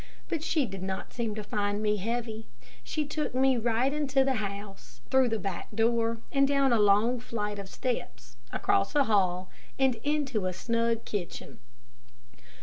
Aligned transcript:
But 0.29 0.41
she 0.43 0.65
did 0.65 0.81
not 0.81 1.13
seem 1.13 1.35
to 1.35 1.43
find 1.43 1.79
me 1.79 1.97
heavy. 1.97 2.47
She 2.83 3.05
took 3.05 3.35
me 3.35 3.55
right 3.55 3.93
into 3.93 4.23
the 4.25 4.33
house, 4.41 4.99
through 5.11 5.29
the 5.29 5.37
back 5.37 5.67
door, 5.75 6.21
and 6.31 6.47
down 6.47 6.73
a 6.73 6.79
long 6.79 7.19
flight 7.19 7.59
of 7.59 7.69
steps, 7.69 8.35
across 8.51 8.95
a 8.95 9.03
hall, 9.03 9.51
and 9.77 9.93
into 10.03 10.47
a 10.47 10.53
snug 10.53 11.05
kitchen. 11.05 11.59